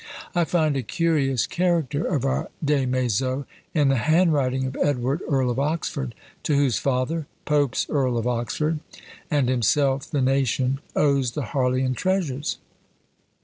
[0.33, 5.51] I find a curious character of our Des Maizeaux in the handwriting of Edward, Earl
[5.51, 8.79] of Oxford, to whose father (Pope's Earl of Oxford)
[9.29, 12.57] and himself the nation owes the Harleian treasures.